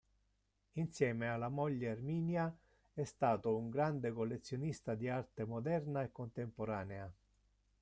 [0.79, 2.51] Insieme alla moglie Erminia
[2.91, 7.11] è stato un grande collezionista di arte moderna e contemporanea.